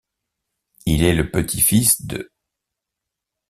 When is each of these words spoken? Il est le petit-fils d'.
Il 0.87 1.03
est 1.03 1.13
le 1.13 1.29
petit-fils 1.29 2.07
d'. 2.07 2.31